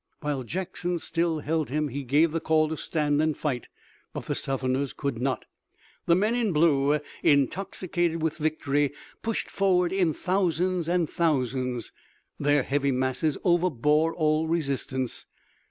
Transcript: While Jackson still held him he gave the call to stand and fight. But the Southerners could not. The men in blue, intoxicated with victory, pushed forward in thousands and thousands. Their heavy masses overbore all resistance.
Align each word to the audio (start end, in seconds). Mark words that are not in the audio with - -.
While 0.21 0.41
Jackson 0.41 0.97
still 0.97 1.41
held 1.41 1.69
him 1.69 1.89
he 1.89 2.01
gave 2.03 2.31
the 2.31 2.39
call 2.39 2.67
to 2.69 2.75
stand 2.75 3.21
and 3.21 3.37
fight. 3.37 3.67
But 4.13 4.25
the 4.25 4.33
Southerners 4.33 4.93
could 4.93 5.21
not. 5.21 5.45
The 6.07 6.15
men 6.15 6.33
in 6.33 6.51
blue, 6.51 6.99
intoxicated 7.21 8.19
with 8.19 8.37
victory, 8.39 8.93
pushed 9.21 9.51
forward 9.51 9.93
in 9.93 10.15
thousands 10.15 10.87
and 10.89 11.07
thousands. 11.07 11.91
Their 12.39 12.63
heavy 12.63 12.91
masses 12.91 13.37
overbore 13.45 14.15
all 14.15 14.47
resistance. 14.47 15.27